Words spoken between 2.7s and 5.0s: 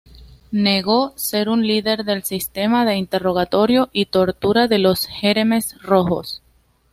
de interrogatorio y tortura de